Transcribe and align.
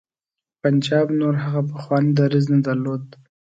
پنجاب 0.61 1.07
نور 1.19 1.35
هغه 1.43 1.61
پخوانی 1.71 2.11
دریځ 2.19 2.45
نه 2.53 2.59
درلود. 2.67 3.03